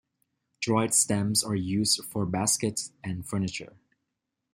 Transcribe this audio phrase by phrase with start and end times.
[0.61, 3.73] Dried stems are used for baskets and furniture.